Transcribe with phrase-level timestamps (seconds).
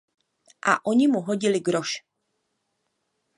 [0.71, 1.91] A oni mu hodili groš.